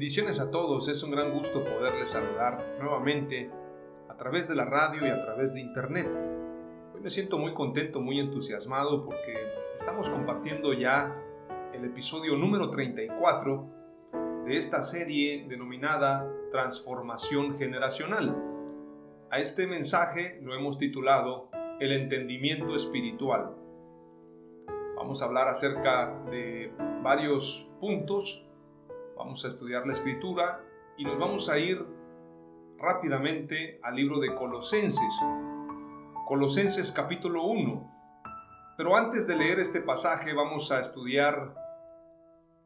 [0.00, 3.50] Bendiciones a todos, es un gran gusto poderles saludar nuevamente
[4.08, 6.08] a través de la radio y a través de internet.
[6.94, 9.34] Hoy me siento muy contento, muy entusiasmado porque
[9.76, 11.14] estamos compartiendo ya
[11.74, 18.34] el episodio número 34 de esta serie denominada Transformación Generacional.
[19.30, 23.54] A este mensaje lo hemos titulado El entendimiento espiritual.
[24.96, 28.49] Vamos a hablar acerca de varios puntos
[29.22, 30.64] Vamos a estudiar la escritura
[30.96, 31.84] y nos vamos a ir
[32.78, 35.14] rápidamente al libro de Colosenses.
[36.26, 38.74] Colosenses capítulo 1.
[38.78, 41.54] Pero antes de leer este pasaje vamos a estudiar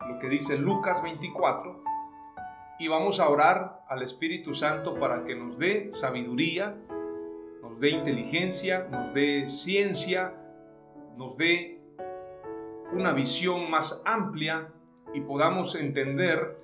[0.09, 1.83] lo que dice Lucas 24
[2.79, 6.79] y vamos a orar al Espíritu Santo para que nos dé sabiduría,
[7.63, 10.37] nos dé inteligencia, nos dé ciencia,
[11.17, 11.83] nos dé
[12.93, 14.73] una visión más amplia
[15.15, 16.59] y podamos entender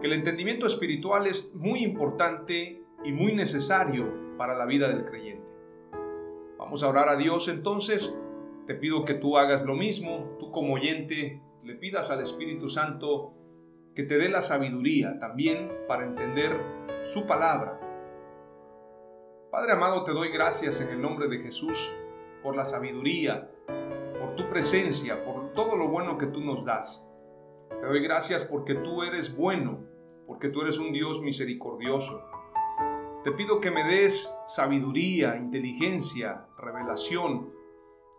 [0.00, 5.46] que el entendimiento espiritual es muy importante y muy necesario para la vida del creyente.
[6.58, 8.18] Vamos a orar a Dios entonces.
[8.66, 13.34] Te pido que tú hagas lo mismo, tú como oyente le pidas al Espíritu Santo
[13.94, 16.56] que te dé la sabiduría también para entender
[17.04, 17.78] su palabra.
[19.50, 21.94] Padre amado, te doy gracias en el nombre de Jesús
[22.42, 23.50] por la sabiduría,
[24.18, 27.06] por tu presencia, por todo lo bueno que tú nos das.
[27.80, 29.84] Te doy gracias porque tú eres bueno,
[30.26, 32.22] porque tú eres un Dios misericordioso.
[33.24, 37.52] Te pido que me des sabiduría, inteligencia, revelación.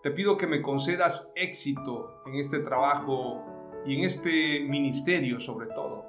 [0.02, 3.44] Te pido que me concedas éxito en este trabajo
[3.86, 6.06] y en este ministerio sobre todo,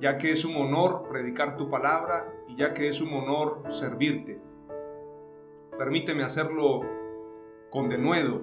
[0.00, 4.40] ya que es un honor predicar tu palabra y ya que es un honor servirte.
[5.78, 6.82] Permíteme hacerlo
[7.70, 8.42] con denuedo.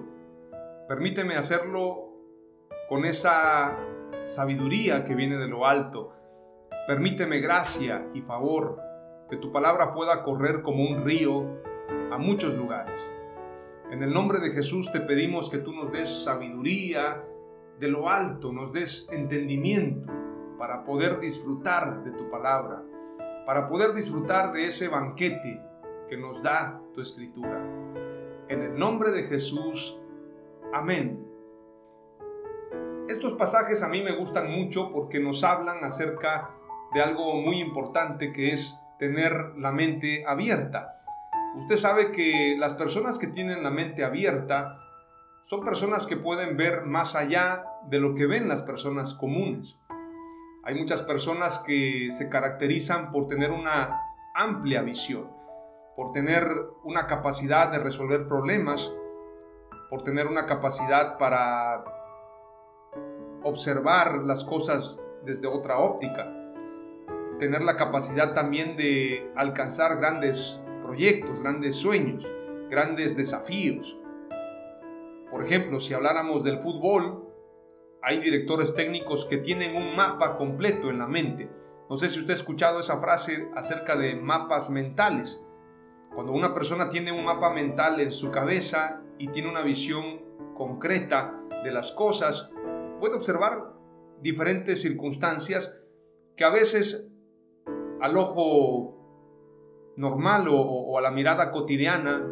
[0.88, 2.07] Permíteme hacerlo
[2.88, 3.76] con esa
[4.24, 6.12] sabiduría que viene de lo alto.
[6.86, 8.80] Permíteme gracia y favor,
[9.28, 11.60] que tu palabra pueda correr como un río
[12.10, 13.12] a muchos lugares.
[13.90, 17.24] En el nombre de Jesús te pedimos que tú nos des sabiduría
[17.78, 20.10] de lo alto, nos des entendimiento
[20.58, 22.82] para poder disfrutar de tu palabra,
[23.46, 25.60] para poder disfrutar de ese banquete
[26.08, 27.62] que nos da tu escritura.
[28.48, 30.00] En el nombre de Jesús,
[30.72, 31.27] amén.
[33.08, 36.50] Estos pasajes a mí me gustan mucho porque nos hablan acerca
[36.92, 41.00] de algo muy importante que es tener la mente abierta.
[41.56, 44.78] Usted sabe que las personas que tienen la mente abierta
[45.42, 49.80] son personas que pueden ver más allá de lo que ven las personas comunes.
[50.64, 54.02] Hay muchas personas que se caracterizan por tener una
[54.34, 55.30] amplia visión,
[55.96, 56.46] por tener
[56.84, 58.94] una capacidad de resolver problemas,
[59.88, 61.97] por tener una capacidad para
[63.42, 66.32] observar las cosas desde otra óptica,
[67.38, 72.26] tener la capacidad también de alcanzar grandes proyectos, grandes sueños,
[72.68, 73.98] grandes desafíos.
[75.30, 77.28] Por ejemplo, si habláramos del fútbol,
[78.02, 81.50] hay directores técnicos que tienen un mapa completo en la mente.
[81.90, 85.44] No sé si usted ha escuchado esa frase acerca de mapas mentales.
[86.14, 90.22] Cuando una persona tiene un mapa mental en su cabeza y tiene una visión
[90.54, 91.34] concreta
[91.64, 92.52] de las cosas,
[92.98, 93.74] puede observar
[94.20, 95.80] diferentes circunstancias
[96.36, 97.12] que a veces
[98.00, 98.94] al ojo
[99.96, 102.26] normal o, a la mirada cotidiana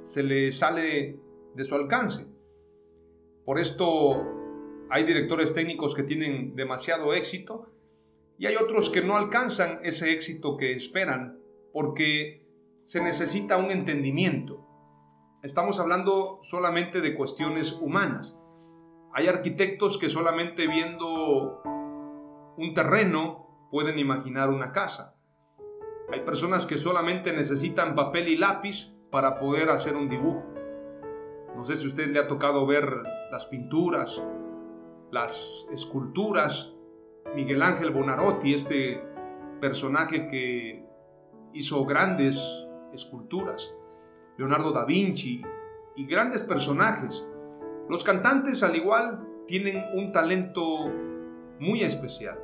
[0.00, 1.20] se le sale
[1.54, 2.26] de su alcance.
[3.44, 4.24] Por esto
[4.90, 7.70] hay directores técnicos que tienen demasiado éxito
[8.38, 11.38] y hay otros que no alcanzan ese éxito que esperan
[11.72, 12.44] porque
[12.82, 14.66] se necesita un entendimiento.
[15.42, 18.38] Estamos hablando solamente de cuestiones humanas.
[19.14, 21.62] Hay arquitectos que solamente viendo
[22.56, 25.16] un terreno pueden imaginar una casa.
[26.10, 30.52] Hay personas que solamente necesitan papel y lápiz para poder hacer un dibujo.
[31.54, 34.26] No sé si a usted le ha tocado ver las pinturas,
[35.10, 36.74] las esculturas.
[37.34, 39.02] Miguel Ángel Bonarotti, este
[39.60, 40.84] personaje que
[41.52, 43.74] hizo grandes esculturas.
[44.38, 45.42] Leonardo da Vinci
[45.96, 47.26] y grandes personajes.
[47.88, 50.88] Los cantantes al igual tienen un talento
[51.58, 52.38] muy especial.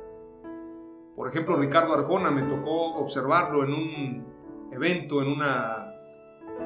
[1.15, 5.93] Por ejemplo, Ricardo Arjona me tocó observarlo en un evento, en una,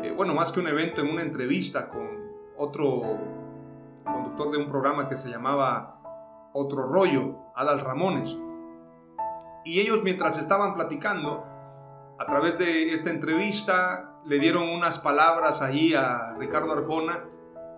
[0.04, 2.08] eh, bueno, más que un evento, en una entrevista con
[2.58, 3.02] otro
[4.04, 8.40] conductor de un programa que se llamaba Otro Rollo, Adal Ramones.
[9.66, 11.46] Y ellos mientras estaban platicando,
[12.20, 17.26] a través de esta entrevista, le dieron unas palabras allí a Ricardo Arjona,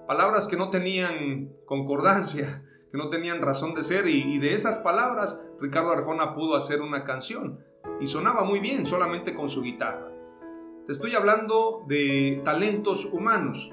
[0.07, 2.63] palabras que no tenían concordancia
[2.96, 7.60] no tenían razón de ser y, de esas palabras Ricardo Arjona pudo hacer una canción
[8.00, 10.12] y sonaba muy bien solamente con su guitarra.
[10.86, 13.72] Te estoy hablando de talentos humanos,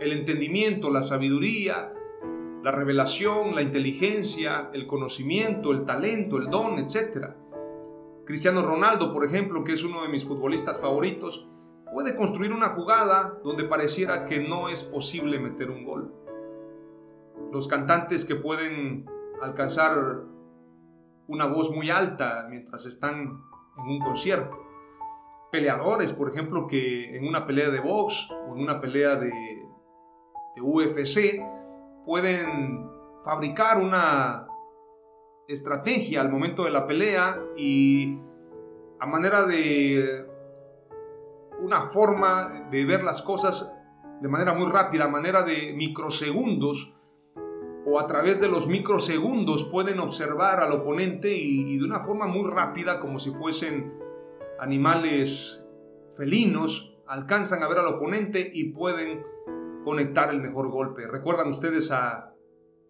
[0.00, 1.92] el entendimiento, la sabiduría,
[2.62, 7.34] la revelación, la inteligencia, el conocimiento, el talento, el don, etc.
[8.24, 11.48] Cristiano Ronaldo, por ejemplo, que es uno de mis futbolistas favoritos,
[11.92, 16.18] puede construir una jugada donde pareciera que no es posible meter un gol
[17.52, 19.06] los cantantes que pueden
[19.40, 20.22] alcanzar
[21.26, 23.40] una voz muy alta mientras están
[23.78, 24.56] en un concierto.
[25.50, 29.30] Peleadores, por ejemplo, que en una pelea de box o en una pelea de,
[30.56, 31.42] de UFC
[32.04, 32.86] pueden
[33.24, 34.46] fabricar una
[35.46, 38.18] estrategia al momento de la pelea y
[39.00, 40.26] a manera de
[41.60, 43.74] una forma de ver las cosas
[44.20, 46.98] de manera muy rápida, manera de microsegundos,
[47.84, 52.48] o a través de los microsegundos pueden observar al oponente y, de una forma muy
[52.50, 53.94] rápida, como si fuesen
[54.58, 55.66] animales
[56.16, 59.24] felinos, alcanzan a ver al oponente y pueden
[59.84, 61.06] conectar el mejor golpe.
[61.06, 62.34] Recuerdan ustedes a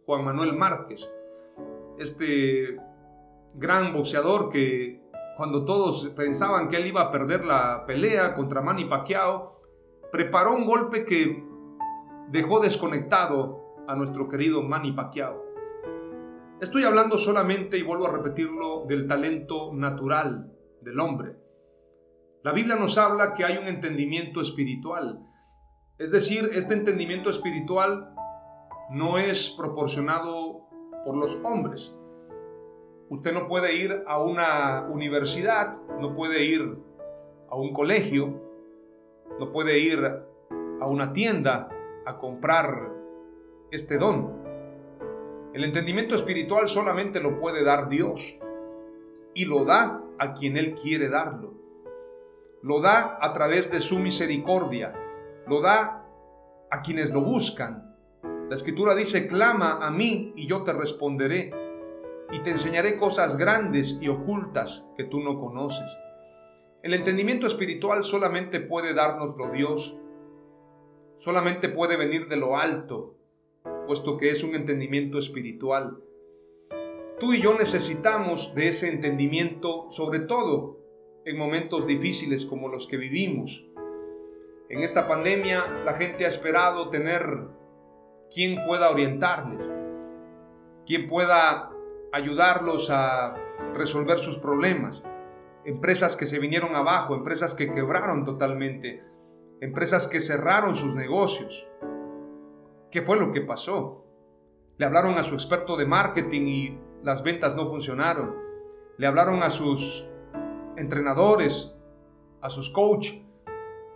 [0.05, 1.15] Juan Manuel Márquez,
[1.99, 2.77] este
[3.55, 5.01] gran boxeador que
[5.39, 9.63] cuando todos pensaban que él iba a perder la pelea contra Manny Pacquiao,
[10.11, 11.47] preparó un golpe que
[12.29, 15.41] dejó desconectado a nuestro querido Manny Pacquiao.
[16.61, 21.37] Estoy hablando solamente, y vuelvo a repetirlo, del talento natural del hombre.
[22.43, 25.21] La Biblia nos habla que hay un entendimiento espiritual.
[25.99, 28.13] Es decir, este entendimiento espiritual
[28.91, 30.67] no es proporcionado
[31.05, 31.97] por los hombres.
[33.11, 36.77] Usted no puede ir a una universidad, no puede ir
[37.49, 38.43] a un colegio,
[39.39, 41.71] no puede ir a una tienda
[42.05, 42.93] a comprar
[43.71, 44.43] este don.
[45.55, 48.41] El entendimiento espiritual solamente lo puede dar Dios
[49.33, 51.55] y lo da a quien Él quiere darlo.
[52.63, 54.93] Lo da a través de su misericordia,
[55.47, 56.05] lo da
[56.71, 57.97] a quienes lo buscan.
[58.23, 61.68] La escritura dice, clama a mí y yo te responderé
[62.31, 65.91] y te enseñaré cosas grandes y ocultas que tú no conoces.
[66.83, 69.99] El entendimiento espiritual solamente puede dárnoslo Dios,
[71.17, 73.17] solamente puede venir de lo alto,
[73.87, 76.03] puesto que es un entendimiento espiritual.
[77.19, 80.79] Tú y yo necesitamos de ese entendimiento, sobre todo
[81.25, 83.67] en momentos difíciles como los que vivimos.
[84.69, 87.49] En esta pandemia la gente ha esperado tener
[88.33, 89.69] quien pueda orientarles,
[90.87, 91.73] quien pueda
[92.13, 93.35] ayudarlos a
[93.75, 95.03] resolver sus problemas.
[95.65, 99.05] Empresas que se vinieron abajo, empresas que quebraron totalmente,
[99.61, 101.67] empresas que cerraron sus negocios.
[102.91, 104.05] ¿Qué fue lo que pasó?
[104.79, 108.35] Le hablaron a su experto de marketing y las ventas no funcionaron.
[108.97, 110.09] Le hablaron a sus
[110.77, 111.77] entrenadores,
[112.41, 113.13] a sus coach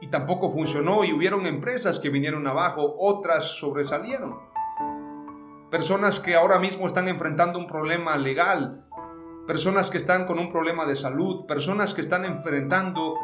[0.00, 4.51] y tampoco funcionó y hubieron empresas que vinieron abajo, otras sobresalieron.
[5.72, 8.86] Personas que ahora mismo están enfrentando un problema legal,
[9.46, 13.14] personas que están con un problema de salud, personas que están enfrentando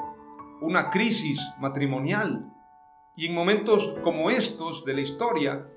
[0.63, 2.51] una crisis matrimonial.
[3.17, 5.69] Y en momentos como estos de la historia,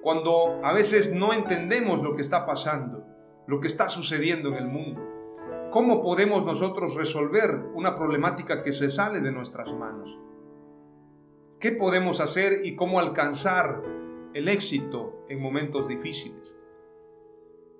[0.00, 3.04] cuando a veces no entendemos lo que está pasando,
[3.46, 5.02] lo que está sucediendo en el mundo,
[5.70, 10.18] ¿cómo podemos nosotros resolver una problemática que se sale de nuestras manos?
[11.60, 13.82] ¿Qué podemos hacer y cómo alcanzar
[14.34, 16.56] el éxito en momentos difíciles?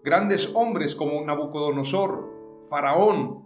[0.03, 3.45] Grandes hombres como Nabucodonosor Faraón.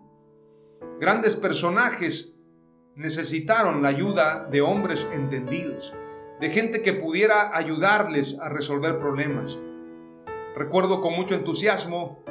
[1.01, 2.39] Grandes personajes
[2.95, 5.95] necesitaron la ayuda de hombres entendidos,
[6.41, 9.59] de gente que pudiera ayudarles a resolver problemas.
[10.55, 12.23] Recuerdo con mucho entusiasmo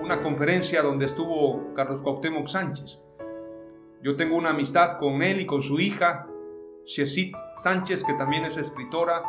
[0.00, 3.02] una conferencia donde estuvo Carlos Cuauhtémoc Sánchez.
[4.02, 6.26] Yo tengo una amistad con él y con su hija,
[6.84, 9.22] Shesit Sánchez, que también es escritora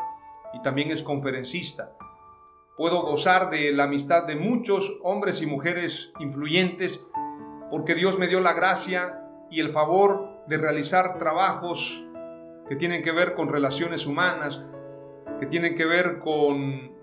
[0.56, 1.96] y también es conferencista.
[2.78, 7.06] Puedo gozar de la amistad de muchos hombres y mujeres influyentes
[7.70, 9.22] porque Dios me dio la gracia
[9.52, 12.06] y el favor de realizar trabajos
[12.68, 14.66] que tienen que ver con relaciones humanas,
[15.40, 16.96] que tienen que ver con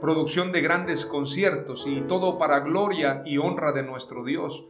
[0.00, 4.66] producción de grandes conciertos y todo para gloria y honra de nuestro Dios.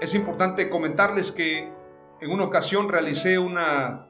[0.00, 1.72] Es importante comentarles que
[2.20, 4.08] en una ocasión realicé una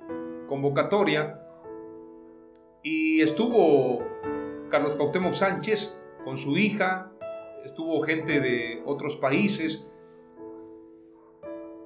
[0.49, 1.46] convocatoria
[2.87, 3.99] y estuvo
[4.71, 7.11] Carlos Cuauhtémoc Sánchez con su hija,
[7.65, 9.91] estuvo gente de otros países,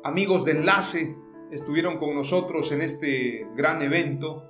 [0.05, 1.17] amigos de enlace
[1.51, 4.47] estuvieron con nosotros en este gran evento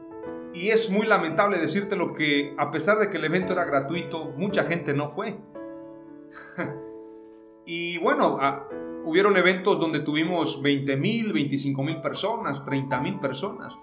[0.52, 4.32] y es muy lamentable decirte lo que a pesar de que el evento era gratuito,
[4.36, 5.38] mucha gente no fue.
[7.64, 8.40] y bueno,
[9.04, 13.78] hubieron eventos donde tuvimos 20 mil, 25 mil personas, 30 mil personas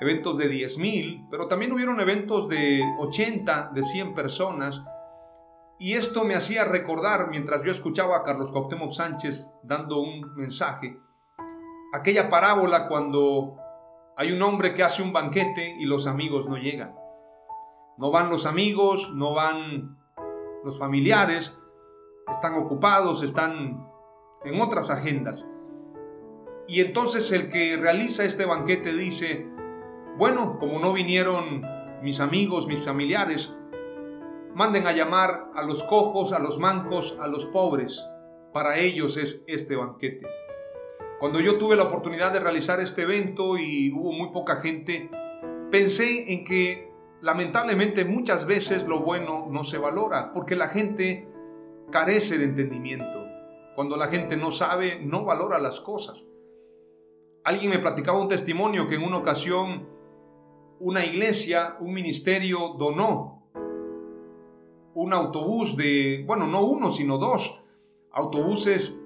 [0.00, 4.82] eventos de 10.000, pero también hubieron eventos de 80, de 100 personas.
[5.78, 10.98] Y esto me hacía recordar, mientras yo escuchaba a Carlos Cuauhtémoc Sánchez dando un mensaje,
[11.92, 13.56] aquella parábola cuando
[14.16, 16.94] hay un hombre que hace un banquete y los amigos no llegan.
[17.98, 19.98] No van los amigos, no van
[20.64, 21.62] los familiares,
[22.26, 23.86] están ocupados, están
[24.44, 25.46] en otras agendas.
[26.66, 29.50] Y entonces el que realiza este banquete dice,
[30.20, 31.62] bueno, como no vinieron
[32.02, 33.58] mis amigos, mis familiares,
[34.54, 38.06] manden a llamar a los cojos, a los mancos, a los pobres.
[38.52, 40.26] Para ellos es este banquete.
[41.20, 45.08] Cuando yo tuve la oportunidad de realizar este evento y hubo muy poca gente,
[45.70, 51.30] pensé en que lamentablemente muchas veces lo bueno no se valora, porque la gente
[51.90, 53.24] carece de entendimiento.
[53.74, 56.28] Cuando la gente no sabe, no valora las cosas.
[57.42, 59.98] Alguien me platicaba un testimonio que en una ocasión
[60.80, 63.42] una iglesia, un ministerio donó
[64.94, 67.64] un autobús de, bueno, no uno, sino dos
[68.12, 69.04] autobuses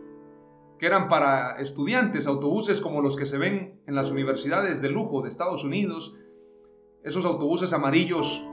[0.79, 5.23] que eran para estudiantes, autobuses como los que se ven en las universidades de lujo
[5.23, 6.17] de Estados Unidos,
[7.03, 8.49] esos autobuses amarillos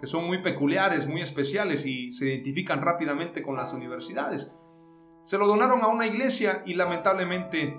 [0.00, 4.52] que son muy peculiares, muy especiales y se identifican rápidamente con las universidades.
[5.22, 7.78] Se lo donaron a una iglesia y lamentablemente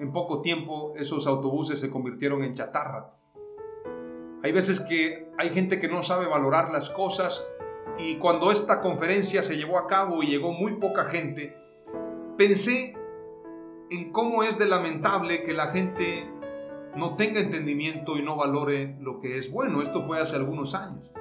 [0.00, 3.21] en poco tiempo esos autobuses se convirtieron en chatarra.
[4.42, 7.48] Hay veces que hay gente que no sabe valorar las cosas
[7.96, 11.56] y cuando esta conferencia se llevó a cabo y llegó muy poca gente,
[12.36, 12.96] pensé
[13.90, 16.28] en cómo es de lamentable que la gente
[16.96, 19.80] no tenga entendimiento y no valore lo que es bueno.
[19.80, 21.12] Esto fue hace algunos años.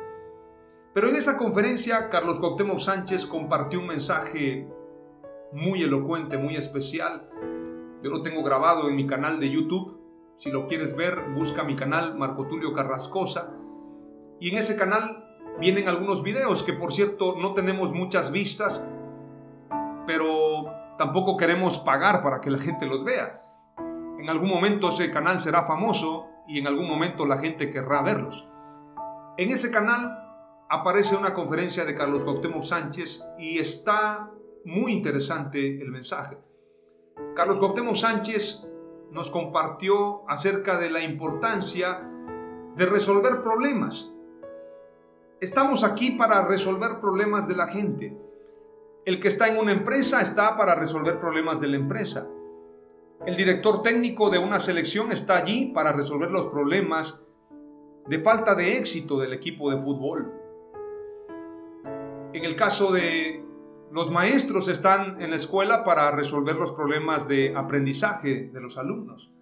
[0.94, 4.68] Pero en esa conferencia, Carlos Cuauhtémoc Sánchez compartió un mensaje
[5.51, 7.30] muy elocuente, muy especial.
[8.01, 10.00] Yo lo tengo grabado en mi canal de YouTube
[10.41, 13.53] si lo quieres ver, busca mi canal Marco Tulio Carrascosa.
[14.39, 18.83] Y en ese canal vienen algunos videos que por cierto no tenemos muchas vistas,
[20.07, 23.33] pero tampoco queremos pagar para que la gente los vea.
[24.17, 28.50] En algún momento ese canal será famoso y en algún momento la gente querrá verlos.
[29.38, 30.25] En ese canal
[30.71, 34.31] aparece una conferencia de Carlos Cuauhtémoc Sánchez y está
[34.65, 36.39] muy interesante el mensaje.
[37.36, 38.71] Carlos Cuauhtémoc Sánchez
[39.12, 42.10] nos compartió acerca de la importancia
[42.75, 44.12] de resolver problemas.
[45.41, 48.18] Estamos aquí para resolver problemas de la gente.
[49.06, 52.27] El que está en una empresa está para resolver problemas de la empresa.
[53.25, 57.22] El director técnico de una selección está allí para resolver los problemas
[58.08, 60.32] de falta de éxito del equipo de fútbol.
[62.34, 63.44] En el caso de
[63.91, 69.33] los maestros están en la escuela para resolver los problemas de aprendizaje de los alumnos.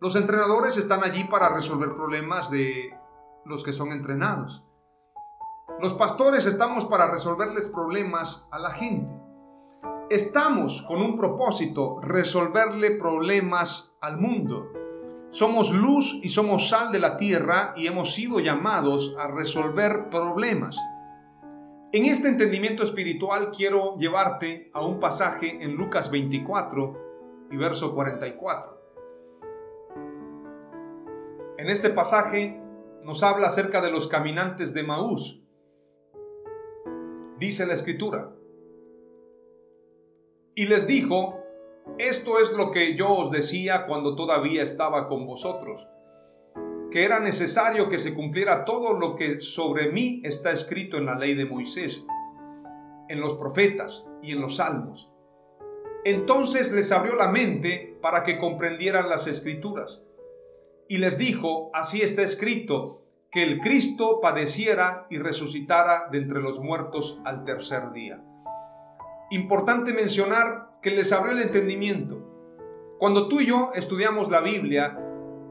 [0.00, 2.90] Los entrenadores están allí para resolver problemas de
[3.44, 4.64] los que son entrenados.
[5.80, 9.12] Los pastores estamos para resolverles problemas a la gente.
[10.10, 14.68] Estamos con un propósito, resolverle problemas al mundo.
[15.28, 20.78] Somos luz y somos sal de la tierra y hemos sido llamados a resolver problemas.
[21.92, 28.80] En este entendimiento espiritual quiero llevarte a un pasaje en Lucas 24 y verso 44.
[31.58, 32.62] En este pasaje
[33.02, 35.42] nos habla acerca de los caminantes de Maús.
[37.38, 38.36] Dice la escritura,
[40.54, 41.40] Y les dijo,
[41.98, 45.88] esto es lo que yo os decía cuando todavía estaba con vosotros,
[46.90, 51.16] que era necesario que se cumpliera todo lo que sobre mí está escrito en la
[51.16, 52.04] ley de Moisés,
[53.08, 55.10] en los profetas y en los salmos.
[56.04, 60.02] Entonces les abrió la mente para que comprendieran las escrituras.
[60.88, 66.58] Y les dijo, así está escrito, que el Cristo padeciera y resucitara de entre los
[66.58, 68.20] muertos al tercer día.
[69.30, 72.26] Importante mencionar que les abrió el entendimiento.
[72.98, 74.98] Cuando tú y yo estudiamos la Biblia,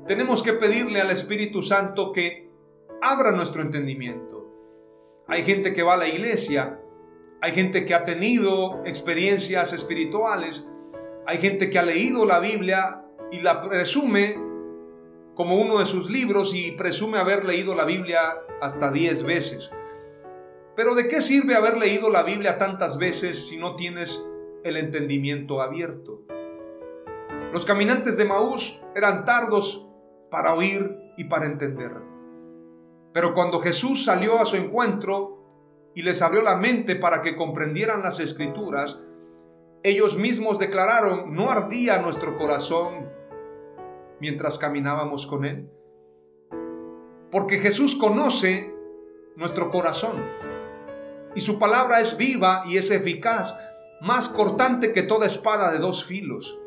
[0.10, 2.50] tenemos que pedirle al Espíritu Santo que
[3.00, 4.44] abra nuestro entendimiento.
[5.28, 6.80] Hay gente que va a la iglesia,
[7.42, 10.68] hay gente que ha tenido experiencias espirituales,
[11.28, 14.36] hay gente que ha leído la Biblia y la presume
[15.36, 18.20] como uno de sus libros y presume haber leído la Biblia
[18.64, 19.72] hasta 10 veces.
[20.76, 24.28] Pero ¿de qué sirve haber leído la Biblia tantas veces si no tienes
[24.64, 26.24] el entendimiento abierto?
[27.54, 29.86] Los caminantes de Maús eran tardos
[30.30, 31.92] para oír y para entender.
[33.14, 35.40] Pero cuando Jesús salió a su encuentro,
[35.94, 39.02] y les abrió la mente para que comprendieran las escrituras,
[39.84, 43.10] ellos mismos declararon, no ardía nuestro corazón
[44.20, 45.70] mientras caminábamos con Él.
[47.32, 48.74] Porque Jesús conoce
[49.36, 50.24] nuestro corazón
[51.36, 53.60] y su palabra es viva y es eficaz,
[54.02, 56.60] más cortante que toda espada de dos filos.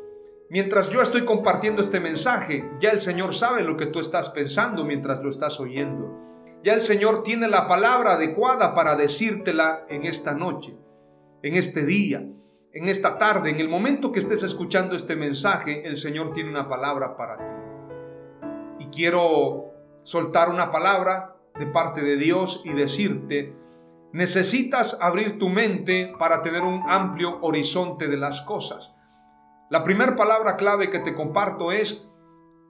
[0.49, 4.85] Mientras yo estoy compartiendo este mensaje, ya el Señor sabe lo que tú estás pensando
[4.85, 6.19] mientras lo estás oyendo.
[6.63, 10.77] Ya el Señor tiene la palabra adecuada para decírtela en esta noche,
[11.41, 12.19] en este día,
[12.73, 16.67] en esta tarde, en el momento que estés escuchando este mensaje, el Señor tiene una
[16.67, 17.53] palabra para ti.
[18.79, 19.73] Y quiero
[20.03, 23.55] soltar una palabra de parte de Dios y decirte,
[24.11, 28.95] necesitas abrir tu mente para tener un amplio horizonte de las cosas.
[29.73, 32.07] La primera palabra clave que te comparto es,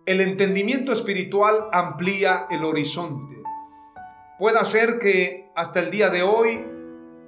[0.06, 3.44] el entendimiento espiritual amplía el horizonte.
[4.40, 6.66] Puede ser que hasta el día de hoy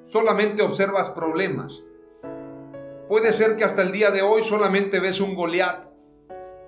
[0.05, 1.83] solamente observas problemas.
[3.09, 5.89] Puede ser que hasta el día de hoy solamente ves un Goliat.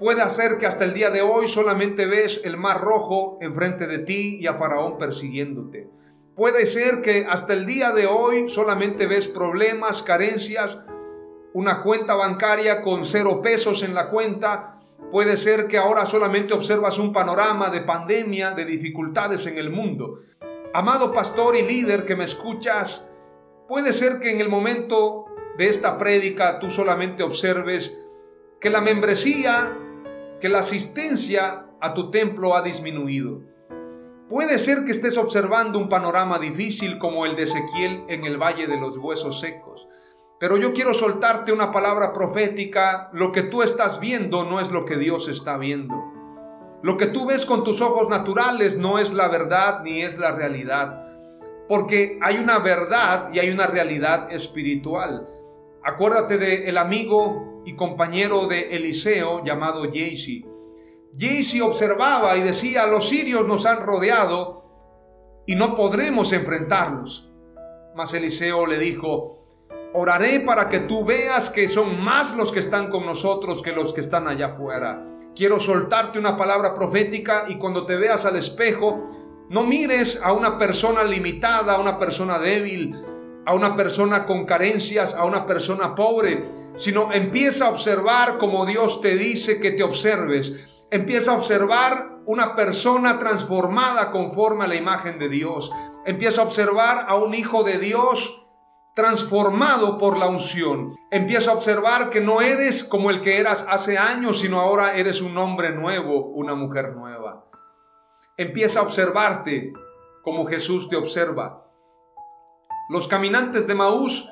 [0.02, 4.00] Puede ser que hasta el día de hoy solamente ves el mar rojo enfrente de
[4.00, 5.90] ti y a Faraón persiguiéndote.
[6.36, 10.84] Puede ser que hasta el día de hoy solamente ves problemas, carencias,
[11.58, 14.80] una cuenta bancaria con cero pesos en la cuenta.
[15.12, 20.20] Puede ser que ahora solamente observas un panorama de pandemia, de dificultades en el mundo.
[20.72, 23.10] Amado pastor y líder que me escuchas,
[23.68, 25.26] puede ser que en el momento
[25.58, 28.06] de esta prédica tú solamente observes
[28.62, 29.76] que la membresía,
[30.40, 33.42] que la asistencia a tu templo ha disminuido.
[34.30, 38.68] Puede ser que estés observando un panorama difícil como el de Ezequiel en el Valle
[38.68, 39.88] de los Huesos Secos.
[40.40, 43.10] Pero yo quiero soltarte una palabra profética.
[43.14, 45.96] Lo que tú estás viendo no es lo que Dios está viendo.
[46.84, 50.32] Lo que tú ves con tus ojos naturales no es la verdad ni es la
[50.32, 51.08] realidad.
[51.68, 55.28] Porque hay una verdad y hay una realidad espiritual.
[55.84, 60.46] Acuérdate del el amigo y compañero de Eliseo llamado Jaycee.
[61.18, 67.34] Jaycee observaba y decía, los sirios nos han rodeado y no podremos enfrentarlos.
[67.96, 69.47] Mas Eliseo le dijo,
[69.94, 73.94] oraré para que tú veas que son más los que están con nosotros que los
[73.94, 75.04] que están allá afuera.
[75.36, 79.08] Quiero soltarte una palabra profética y cuando te veas al espejo,
[79.50, 82.96] no mires a una persona limitada, a una persona débil,
[83.46, 89.00] a una persona con carencias, a una persona pobre, sino empieza a observar como Dios
[89.00, 90.68] te dice que te observes.
[90.90, 95.72] Empieza a observar una persona transformada conforme a la imagen de Dios.
[96.06, 98.47] Empieza a observar a un hijo de Dios
[98.98, 100.98] transformado por la unción.
[101.12, 105.22] Empieza a observar que no eres como el que eras hace años, sino ahora eres
[105.22, 107.46] un hombre nuevo, una mujer nueva.
[108.38, 109.72] Empieza a observarte
[110.24, 111.70] como Jesús te observa.
[112.90, 114.32] Los caminantes de Maús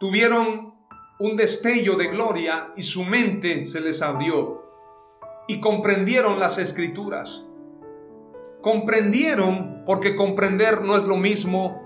[0.00, 0.74] tuvieron
[1.20, 4.64] un destello de gloria y su mente se les abrió
[5.46, 7.46] y comprendieron las escrituras.
[8.62, 11.83] Comprendieron porque comprender no es lo mismo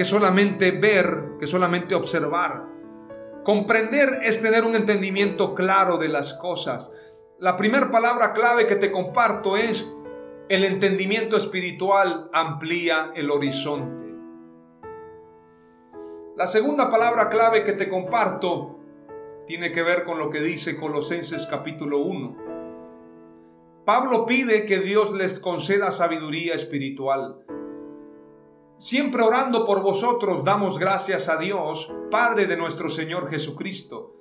[0.00, 2.64] que solamente ver, que solamente observar.
[3.44, 6.90] Comprender es tener un entendimiento claro de las cosas.
[7.38, 9.94] La primera palabra clave que te comparto es
[10.48, 14.06] el entendimiento espiritual amplía el horizonte.
[16.34, 18.78] La segunda palabra clave que te comparto
[19.46, 22.36] tiene que ver con lo que dice Colosenses capítulo 1.
[23.84, 27.44] Pablo pide que Dios les conceda sabiduría espiritual.
[28.80, 34.16] Siempre orando por vosotros damos gracias a Dios, Padre de nuestro Señor Jesucristo,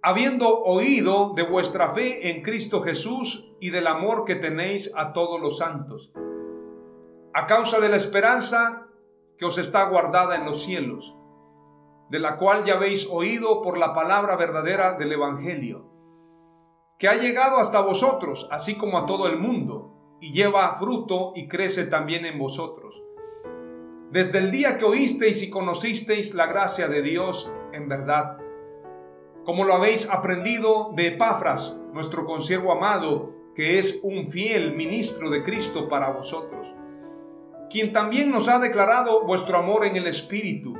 [0.00, 5.40] habiendo oído de vuestra fe en Cristo Jesús y del amor que tenéis a todos
[5.40, 6.12] los santos,
[7.34, 8.86] a causa de la esperanza
[9.36, 11.16] que os está guardada en los cielos,
[12.10, 15.84] de la cual ya habéis oído por la palabra verdadera del Evangelio,
[16.96, 21.48] que ha llegado hasta vosotros, así como a todo el mundo, y lleva fruto y
[21.48, 23.02] crece también en vosotros
[24.10, 28.38] desde el día que oísteis y conocisteis la gracia de Dios en verdad,
[29.44, 35.42] como lo habéis aprendido de Epafras, nuestro consiervo amado, que es un fiel ministro de
[35.42, 36.74] Cristo para vosotros,
[37.68, 40.74] quien también nos ha declarado vuestro amor en el Espíritu,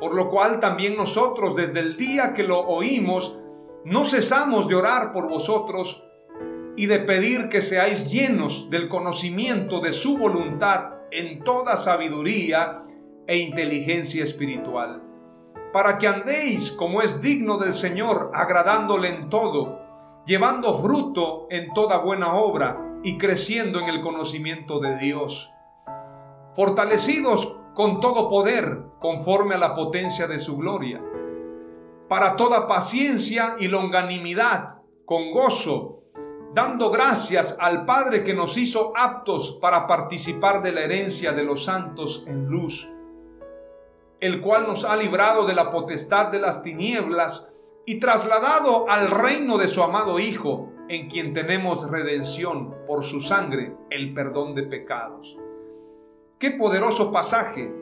[0.00, 3.38] por lo cual también nosotros desde el día que lo oímos,
[3.84, 6.08] no cesamos de orar por vosotros
[6.76, 12.84] y de pedir que seáis llenos del conocimiento de su voluntad en toda sabiduría
[13.26, 15.02] e inteligencia espiritual,
[15.72, 19.80] para que andéis como es digno del Señor, agradándole en todo,
[20.26, 25.52] llevando fruto en toda buena obra y creciendo en el conocimiento de Dios,
[26.54, 31.02] fortalecidos con todo poder conforme a la potencia de su gloria,
[32.08, 36.04] para toda paciencia y longanimidad, con gozo,
[36.54, 41.64] dando gracias al Padre que nos hizo aptos para participar de la herencia de los
[41.64, 42.88] santos en luz,
[44.20, 47.52] el cual nos ha librado de la potestad de las tinieblas
[47.84, 53.76] y trasladado al reino de su amado Hijo, en quien tenemos redención por su sangre,
[53.90, 55.36] el perdón de pecados.
[56.38, 57.72] Qué poderoso pasaje,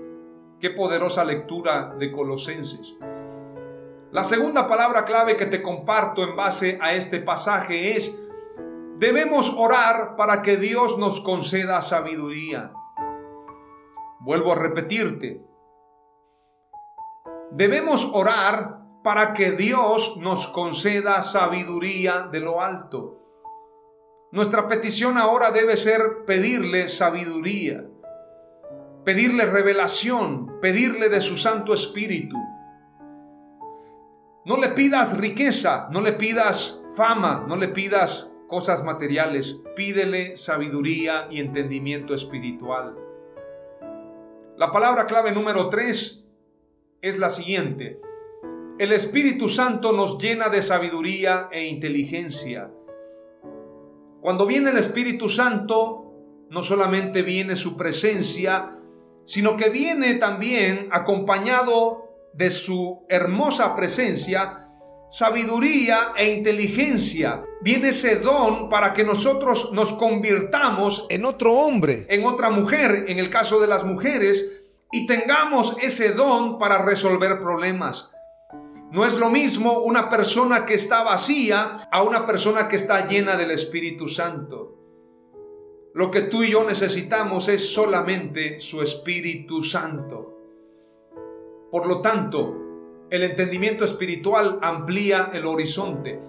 [0.61, 2.97] qué poderosa lectura de Colosenses.
[4.11, 8.24] La segunda palabra clave que te comparto en base a este pasaje es
[9.05, 12.73] Debemos orar para que Dios nos conceda sabiduría.
[14.21, 15.45] Vuelvo a repetirte.
[17.51, 23.21] Debemos orar para que Dios nos conceda sabiduría de lo alto.
[24.33, 27.85] Nuestra petición ahora debe ser pedirle sabiduría,
[29.05, 32.39] pedirle revelación, pedirle de su Santo Espíritu.
[34.47, 41.27] No le pidas riqueza, no le pidas fama, no le pidas cosas materiales, pídele sabiduría
[41.29, 42.97] y entendimiento espiritual.
[44.57, 46.25] La palabra clave número 3
[47.03, 48.01] es la siguiente.
[48.79, 52.71] El Espíritu Santo nos llena de sabiduría e inteligencia.
[54.21, 56.13] Cuando viene el Espíritu Santo,
[56.49, 58.71] no solamente viene su presencia,
[59.25, 64.64] sino que viene también acompañado de su hermosa presencia
[65.15, 67.45] sabiduría e inteligencia.
[67.61, 73.21] Viene ese don para que nosotros nos convirtamos en otro hombre, en otra mujer, en
[73.21, 78.11] el caso de las mujeres, y tengamos ese don para resolver problemas.
[78.91, 83.37] No es lo mismo una persona que está vacía a una persona que está llena
[83.37, 84.77] del Espíritu Santo.
[85.95, 90.37] Lo que tú y yo necesitamos es solamente su Espíritu Santo.
[91.71, 92.64] Por lo tanto,
[93.15, 96.21] el entendimiento espiritual amplía el horizonte.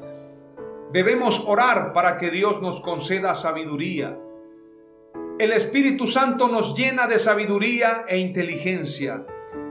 [0.92, 4.20] Debemos orar para que Dios nos conceda sabiduría.
[5.40, 9.26] El Espíritu Santo nos llena de sabiduría e inteligencia.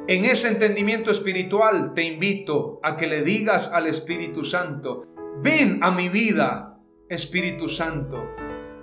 [0.09, 5.05] En ese entendimiento espiritual te invito a que le digas al Espíritu Santo,
[5.40, 8.35] ven a mi vida, Espíritu Santo,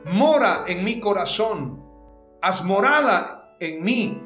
[0.06, 1.84] mora en mi corazón,
[2.42, 4.24] haz morada en mí.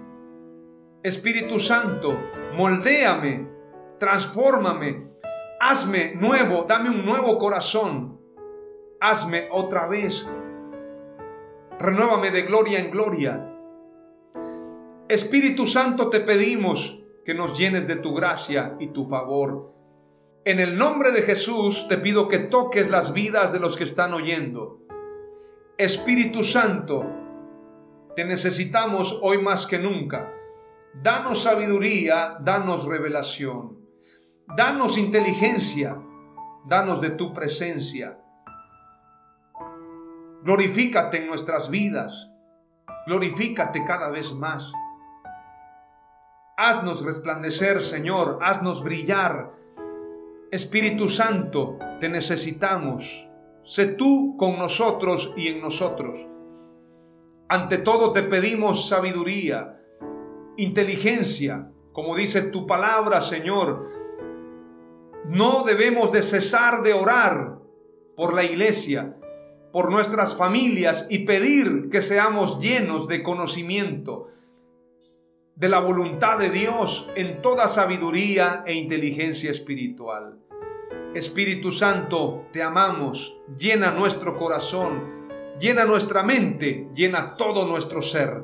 [1.02, 2.16] Espíritu Santo,
[2.56, 3.55] moldéame,
[4.00, 5.10] transfórmame,
[5.60, 8.20] hazme nuevo, dame un nuevo corazón,
[9.00, 10.30] hazme otra vez,
[11.80, 13.52] renuévame de gloria en gloria.
[15.08, 19.74] Espíritu Santo, te pedimos que nos llenes de tu gracia y tu favor.
[20.46, 24.14] En el nombre de Jesús te pido que toques las vidas de los que están
[24.14, 24.82] oyendo.
[25.78, 27.06] Espíritu Santo,
[28.16, 30.32] te necesitamos hoy más que nunca.
[31.04, 33.85] Danos sabiduría, danos revelación.
[34.48, 36.00] Danos inteligencia,
[36.66, 38.20] danos de tu presencia.
[40.44, 42.32] Glorifícate en nuestras vidas,
[43.08, 44.72] glorifícate cada vez más.
[46.58, 49.52] Haznos resplandecer, Señor, haznos brillar.
[50.52, 53.28] Espíritu Santo, te necesitamos.
[53.64, 56.28] Sé tú con nosotros y en nosotros.
[57.50, 59.82] Ante todo te pedimos sabiduría,
[60.56, 64.05] inteligencia, como dice tu palabra, Señor,
[65.30, 67.60] no debemos de cesar de orar
[68.16, 69.18] por la iglesia,
[69.72, 74.28] por nuestras familias y pedir que seamos llenos de conocimiento,
[75.56, 80.40] de la voluntad de Dios en toda sabiduría e inteligencia espiritual.
[81.14, 85.28] Espíritu Santo, te amamos, llena nuestro corazón,
[85.60, 88.44] llena nuestra mente, llena todo nuestro ser.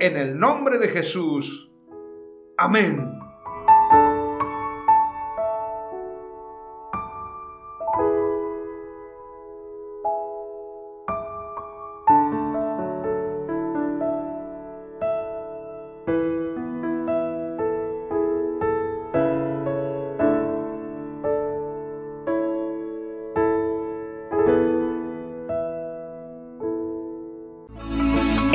[0.00, 1.70] En el nombre de Jesús.
[2.56, 3.27] Amén.